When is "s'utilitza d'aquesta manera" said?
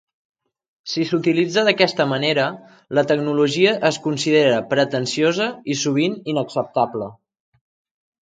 1.07-2.45